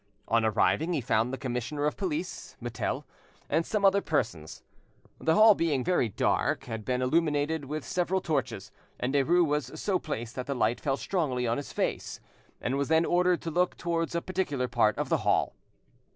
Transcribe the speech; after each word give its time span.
On 0.27 0.43
arriving, 0.43 0.93
he 0.93 0.99
found 0.99 1.31
the 1.31 1.37
commissioner 1.37 1.85
of 1.85 1.95
police, 1.95 2.57
Mutel, 2.59 3.05
and 3.47 3.63
some 3.67 3.85
other 3.85 4.01
persons. 4.01 4.63
The 5.19 5.35
hall 5.35 5.53
being 5.53 5.83
very 5.83 6.09
dark, 6.09 6.63
had 6.63 6.83
been 6.83 7.03
illuminated 7.03 7.65
with 7.65 7.85
several 7.85 8.19
torches, 8.19 8.71
and 8.99 9.13
Derues 9.13 9.45
was 9.45 9.79
so 9.79 9.99
placed 9.99 10.33
that 10.37 10.47
the 10.47 10.55
light 10.55 10.79
fell 10.81 10.97
strongly 10.97 11.45
on 11.45 11.57
his 11.57 11.71
face, 11.71 12.19
and 12.59 12.79
was 12.79 12.87
then 12.87 13.05
ordered 13.05 13.43
to 13.43 13.51
look 13.51 13.77
towards 13.77 14.15
a 14.15 14.23
particular 14.23 14.67
part 14.67 14.97
of 14.97 15.09
the 15.09 15.17
hall. 15.17 15.53